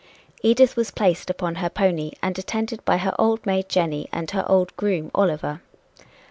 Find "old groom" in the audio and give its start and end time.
4.49-5.11